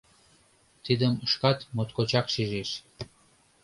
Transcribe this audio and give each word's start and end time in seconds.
Тидым 0.83 1.13
шкат 1.31 1.59
моткочак 1.75 2.27
шижеш. 2.33 2.69